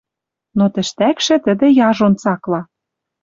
[0.57, 2.61] Но тӹштӓкшӹ тӹдӹ яжон цакла: